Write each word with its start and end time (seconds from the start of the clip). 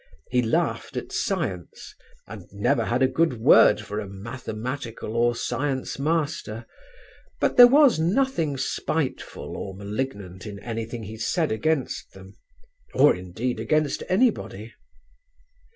He 0.31 0.41
laughed 0.41 0.97
at 0.97 1.11
science 1.11 1.93
and 2.25 2.47
never 2.51 2.85
had 2.85 3.03
a 3.03 3.07
good 3.07 3.39
word 3.39 3.79
for 3.81 3.99
a 3.99 4.09
mathematical 4.09 5.15
or 5.15 5.35
science 5.35 5.99
master, 5.99 6.65
but 7.39 7.55
there 7.55 7.67
was 7.67 7.99
nothing 7.99 8.57
spiteful 8.57 9.55
or 9.55 9.75
malignant 9.75 10.47
in 10.47 10.57
anything 10.61 11.03
he 11.03 11.17
said 11.17 11.51
against 11.51 12.13
them; 12.13 12.35
or 12.95 13.15
indeed 13.15 13.59
against 13.59 14.01
anybody. 14.09 14.73